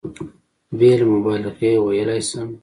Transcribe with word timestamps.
بېله 0.77 1.05
مبالغې 1.13 1.71
ویلای 1.85 2.21
شم. 2.29 2.49